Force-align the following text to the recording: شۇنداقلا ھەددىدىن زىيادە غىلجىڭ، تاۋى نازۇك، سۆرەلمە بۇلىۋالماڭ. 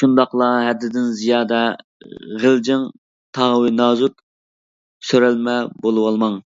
شۇنداقلا 0.00 0.48
ھەددىدىن 0.68 1.10
زىيادە 1.20 1.60
غىلجىڭ، 2.46 2.88
تاۋى 3.42 3.76
نازۇك، 3.84 4.28
سۆرەلمە 5.12 5.62
بۇلىۋالماڭ. 5.86 6.44